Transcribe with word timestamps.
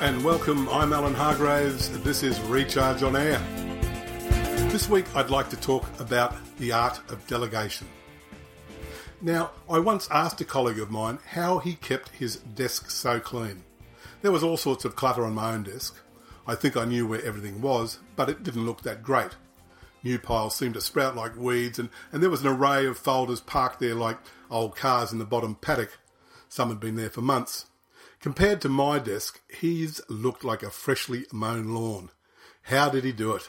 and 0.00 0.22
welcome. 0.22 0.68
I'm 0.68 0.92
Alan 0.92 1.12
Hargraves. 1.12 1.90
This 2.04 2.22
is 2.22 2.38
Recharge 2.42 3.02
on 3.02 3.16
Air. 3.16 3.40
This 4.70 4.88
week 4.88 5.04
I'd 5.16 5.28
like 5.28 5.50
to 5.50 5.56
talk 5.56 5.84
about 5.98 6.36
the 6.58 6.70
art 6.70 7.00
of 7.10 7.26
delegation. 7.26 7.88
Now, 9.20 9.50
I 9.68 9.80
once 9.80 10.08
asked 10.12 10.40
a 10.40 10.44
colleague 10.44 10.78
of 10.78 10.92
mine 10.92 11.18
how 11.30 11.58
he 11.58 11.74
kept 11.74 12.10
his 12.10 12.36
desk 12.36 12.90
so 12.90 13.18
clean. 13.18 13.64
There 14.22 14.30
was 14.30 14.44
all 14.44 14.56
sorts 14.56 14.84
of 14.84 14.94
clutter 14.94 15.24
on 15.24 15.34
my 15.34 15.52
own 15.52 15.64
desk. 15.64 15.98
I 16.46 16.54
think 16.54 16.76
I 16.76 16.84
knew 16.84 17.04
where 17.04 17.24
everything 17.24 17.60
was, 17.60 17.98
but 18.14 18.28
it 18.28 18.44
didn't 18.44 18.66
look 18.66 18.82
that 18.82 19.02
great. 19.02 19.32
New 20.04 20.20
piles 20.20 20.54
seemed 20.54 20.74
to 20.74 20.80
sprout 20.80 21.16
like 21.16 21.36
weeds, 21.36 21.80
and, 21.80 21.88
and 22.12 22.22
there 22.22 22.30
was 22.30 22.42
an 22.42 22.46
array 22.46 22.86
of 22.86 22.98
folders 22.98 23.40
parked 23.40 23.80
there 23.80 23.96
like 23.96 24.18
old 24.48 24.76
cars 24.76 25.10
in 25.10 25.18
the 25.18 25.24
bottom 25.24 25.56
paddock. 25.56 25.98
Some 26.48 26.68
had 26.68 26.78
been 26.78 26.94
there 26.94 27.10
for 27.10 27.20
months. 27.20 27.66
Compared 28.20 28.60
to 28.60 28.68
my 28.68 28.98
desk, 28.98 29.40
his 29.48 30.02
looked 30.08 30.44
like 30.44 30.62
a 30.62 30.70
freshly 30.70 31.26
mown 31.32 31.74
lawn. 31.74 32.10
How 32.62 32.88
did 32.88 33.04
he 33.04 33.12
do 33.12 33.32
it? 33.32 33.48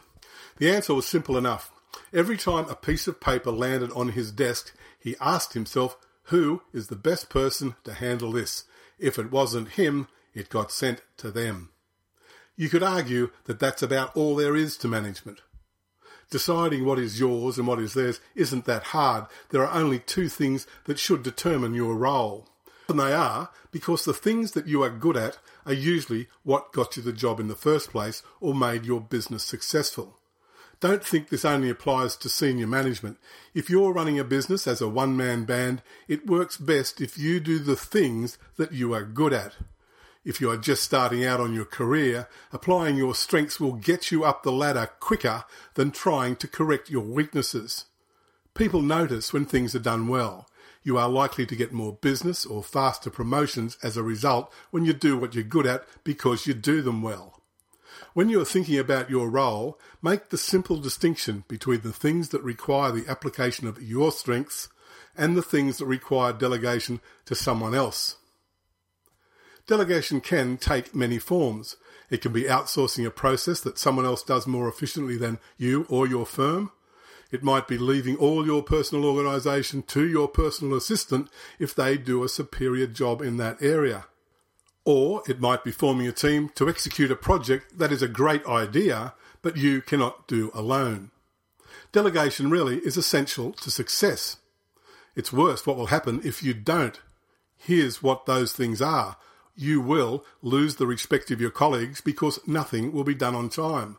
The 0.57 0.69
answer 0.69 0.93
was 0.93 1.07
simple 1.07 1.37
enough. 1.37 1.71
Every 2.13 2.37
time 2.37 2.69
a 2.69 2.75
piece 2.75 3.07
of 3.07 3.19
paper 3.19 3.51
landed 3.51 3.91
on 3.93 4.09
his 4.09 4.31
desk, 4.31 4.73
he 4.99 5.15
asked 5.19 5.53
himself, 5.53 5.97
who 6.23 6.61
is 6.71 6.87
the 6.87 6.95
best 6.95 7.29
person 7.29 7.75
to 7.83 7.93
handle 7.93 8.31
this? 8.31 8.65
If 8.99 9.17
it 9.17 9.31
wasn't 9.31 9.69
him, 9.69 10.07
it 10.35 10.49
got 10.49 10.71
sent 10.71 11.01
to 11.17 11.31
them. 11.31 11.69
You 12.55 12.69
could 12.69 12.83
argue 12.83 13.31
that 13.45 13.59
that's 13.59 13.81
about 13.81 14.15
all 14.15 14.35
there 14.35 14.55
is 14.55 14.77
to 14.77 14.87
management. 14.87 15.41
Deciding 16.29 16.85
what 16.85 16.99
is 16.99 17.19
yours 17.19 17.57
and 17.57 17.65
what 17.65 17.79
is 17.79 17.95
theirs 17.95 18.19
isn't 18.35 18.65
that 18.65 18.83
hard. 18.83 19.25
There 19.49 19.65
are 19.65 19.73
only 19.73 19.97
two 19.97 20.29
things 20.29 20.67
that 20.85 20.99
should 20.99 21.23
determine 21.23 21.73
your 21.73 21.95
role. 21.95 22.47
And 22.89 22.99
they 22.99 23.13
are 23.13 23.51
because 23.71 24.03
the 24.03 24.13
things 24.13 24.53
that 24.53 24.67
you 24.67 24.81
are 24.81 24.89
good 24.89 25.15
at 25.15 25.37
are 25.65 25.73
usually 25.73 26.27
what 26.41 26.73
got 26.73 26.97
you 26.97 27.03
the 27.03 27.13
job 27.13 27.39
in 27.39 27.47
the 27.47 27.55
first 27.55 27.91
place 27.91 28.23
or 28.41 28.55
made 28.55 28.83
your 28.83 28.99
business 28.99 29.43
successful. 29.43 30.17
Don't 30.79 31.03
think 31.03 31.29
this 31.29 31.45
only 31.45 31.69
applies 31.69 32.15
to 32.15 32.29
senior 32.29 32.65
management. 32.65 33.17
If 33.53 33.69
you're 33.69 33.93
running 33.93 34.17
a 34.17 34.23
business 34.23 34.65
as 34.65 34.81
a 34.81 34.87
one 34.87 35.15
man 35.15 35.45
band, 35.45 35.83
it 36.07 36.25
works 36.25 36.57
best 36.57 36.99
if 36.99 37.15
you 37.15 37.39
do 37.39 37.59
the 37.59 37.75
things 37.75 38.39
that 38.55 38.71
you 38.71 38.93
are 38.93 39.03
good 39.03 39.33
at. 39.33 39.53
If 40.25 40.41
you 40.41 40.49
are 40.49 40.57
just 40.57 40.83
starting 40.83 41.23
out 41.23 41.39
on 41.39 41.53
your 41.53 41.65
career, 41.65 42.27
applying 42.51 42.97
your 42.97 43.13
strengths 43.13 43.59
will 43.59 43.73
get 43.73 44.11
you 44.11 44.23
up 44.23 44.41
the 44.41 44.51
ladder 44.51 44.89
quicker 44.99 45.43
than 45.75 45.91
trying 45.91 46.37
to 46.37 46.47
correct 46.47 46.89
your 46.89 47.03
weaknesses. 47.03 47.85
People 48.55 48.81
notice 48.81 49.31
when 49.31 49.45
things 49.45 49.75
are 49.75 49.79
done 49.79 50.07
well 50.07 50.49
you 50.83 50.97
are 50.97 51.09
likely 51.09 51.45
to 51.45 51.55
get 51.55 51.73
more 51.73 51.93
business 51.93 52.45
or 52.45 52.63
faster 52.63 53.09
promotions 53.09 53.77
as 53.83 53.97
a 53.97 54.03
result 54.03 54.51
when 54.71 54.85
you 54.85 54.93
do 54.93 55.17
what 55.17 55.35
you're 55.35 55.43
good 55.43 55.67
at 55.67 55.85
because 56.03 56.47
you 56.47 56.53
do 56.53 56.81
them 56.81 57.01
well. 57.01 57.41
When 58.13 58.29
you 58.29 58.41
are 58.41 58.45
thinking 58.45 58.79
about 58.79 59.09
your 59.09 59.29
role, 59.29 59.79
make 60.01 60.29
the 60.29 60.37
simple 60.37 60.77
distinction 60.77 61.43
between 61.47 61.81
the 61.81 61.93
things 61.93 62.29
that 62.29 62.43
require 62.43 62.91
the 62.91 63.07
application 63.07 63.67
of 63.67 63.81
your 63.81 64.11
strengths 64.11 64.69
and 65.17 65.35
the 65.35 65.41
things 65.41 65.77
that 65.77 65.85
require 65.85 66.33
delegation 66.33 67.01
to 67.25 67.35
someone 67.35 67.75
else. 67.75 68.17
Delegation 69.67 70.21
can 70.21 70.57
take 70.57 70.95
many 70.95 71.19
forms. 71.19 71.75
It 72.09 72.21
can 72.21 72.33
be 72.33 72.43
outsourcing 72.43 73.05
a 73.05 73.11
process 73.11 73.59
that 73.61 73.77
someone 73.77 74.05
else 74.05 74.23
does 74.23 74.47
more 74.47 74.67
efficiently 74.67 75.17
than 75.17 75.37
you 75.57 75.85
or 75.89 76.07
your 76.07 76.25
firm. 76.25 76.71
It 77.31 77.43
might 77.43 77.67
be 77.67 77.77
leaving 77.77 78.15
all 78.15 78.45
your 78.45 78.63
personal 78.63 79.05
organisation 79.05 79.83
to 79.83 80.07
your 80.07 80.27
personal 80.27 80.75
assistant 80.75 81.29
if 81.59 81.75
they 81.75 81.97
do 81.97 82.23
a 82.23 82.29
superior 82.29 82.87
job 82.87 83.21
in 83.21 83.37
that 83.37 83.61
area. 83.61 84.05
Or 84.83 85.21
it 85.27 85.39
might 85.39 85.63
be 85.63 85.71
forming 85.71 86.07
a 86.07 86.11
team 86.11 86.49
to 86.55 86.67
execute 86.67 87.11
a 87.11 87.15
project 87.15 87.77
that 87.77 87.91
is 87.91 88.01
a 88.01 88.07
great 88.07 88.45
idea, 88.47 89.13
but 89.41 89.57
you 89.57 89.81
cannot 89.81 90.27
do 90.27 90.49
alone. 90.55 91.11
Delegation 91.91 92.49
really 92.49 92.77
is 92.77 92.97
essential 92.97 93.51
to 93.53 93.69
success. 93.69 94.37
It's 95.15 95.33
worse 95.33 95.67
what 95.67 95.77
will 95.77 95.87
happen 95.87 96.21
if 96.23 96.41
you 96.41 96.53
don't. 96.53 96.99
Here's 97.57 98.01
what 98.01 98.25
those 98.25 98.53
things 98.53 98.81
are. 98.81 99.17
You 99.55 99.81
will 99.81 100.23
lose 100.41 100.77
the 100.77 100.87
respect 100.87 101.29
of 101.29 101.41
your 101.41 101.51
colleagues 101.51 102.01
because 102.01 102.39
nothing 102.47 102.91
will 102.91 103.03
be 103.03 103.15
done 103.15 103.35
on 103.35 103.49
time. 103.49 103.97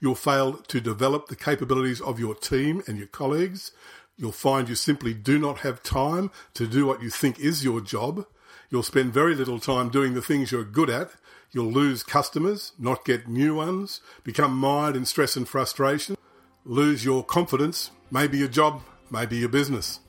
You'll 0.00 0.14
fail 0.14 0.54
to 0.54 0.80
develop 0.80 1.28
the 1.28 1.36
capabilities 1.36 2.00
of 2.00 2.18
your 2.18 2.34
team 2.34 2.82
and 2.86 2.98
your 2.98 3.06
colleagues. 3.06 3.72
You'll 4.16 4.32
find 4.32 4.68
you 4.68 4.74
simply 4.74 5.14
do 5.14 5.38
not 5.38 5.58
have 5.58 5.82
time 5.82 6.30
to 6.54 6.66
do 6.66 6.86
what 6.86 7.02
you 7.02 7.10
think 7.10 7.38
is 7.38 7.64
your 7.64 7.80
job. 7.80 8.26
You'll 8.70 8.82
spend 8.82 9.12
very 9.12 9.34
little 9.34 9.58
time 9.58 9.90
doing 9.90 10.14
the 10.14 10.22
things 10.22 10.50
you're 10.50 10.64
good 10.64 10.90
at. 10.90 11.10
You'll 11.50 11.70
lose 11.70 12.02
customers, 12.02 12.72
not 12.78 13.04
get 13.04 13.28
new 13.28 13.54
ones, 13.54 14.00
become 14.24 14.56
mired 14.56 14.96
in 14.96 15.04
stress 15.04 15.36
and 15.36 15.46
frustration, 15.46 16.16
lose 16.64 17.04
your 17.04 17.22
confidence, 17.22 17.90
maybe 18.10 18.38
your 18.38 18.48
job, 18.48 18.82
maybe 19.10 19.36
your 19.36 19.50
business. 19.50 20.00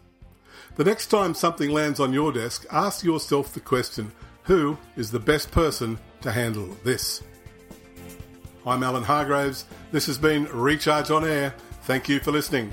The 0.76 0.86
next 0.86 1.08
time 1.08 1.34
something 1.34 1.70
lands 1.70 2.00
on 2.00 2.14
your 2.14 2.32
desk, 2.32 2.66
ask 2.72 3.04
yourself 3.04 3.54
the 3.54 3.60
question 3.60 4.12
who 4.44 4.78
is 4.96 5.12
the 5.12 5.20
best 5.20 5.52
person 5.52 6.00
to 6.22 6.32
handle 6.32 6.78
this? 6.84 7.22
I'm 8.66 8.82
Alan 8.82 9.04
Hargraves. 9.04 9.66
This 9.92 10.06
has 10.06 10.18
been 10.18 10.46
Recharge 10.46 11.12
on 11.12 11.26
Air. 11.26 11.54
Thank 11.82 12.08
you 12.08 12.22
for 12.22 12.32
listening. 12.32 12.72